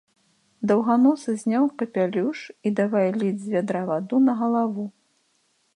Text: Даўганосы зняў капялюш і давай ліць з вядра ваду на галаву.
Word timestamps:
Даўганосы 0.69 1.35
зняў 1.43 1.67
капялюш 1.81 2.39
і 2.69 2.75
давай 2.81 3.07
ліць 3.21 3.41
з 3.45 3.55
вядра 3.57 3.81
ваду 3.93 4.17
на 4.31 4.41
галаву. 4.43 4.85